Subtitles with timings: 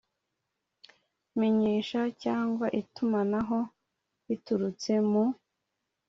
[1.39, 3.59] Menyesha cyangwa itumanaho
[4.27, 5.23] biturutse mu